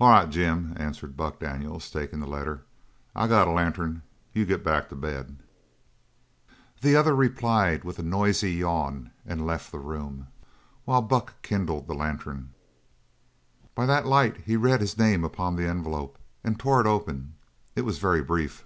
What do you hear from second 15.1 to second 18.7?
upon the envelope and tore it open. It was very brief.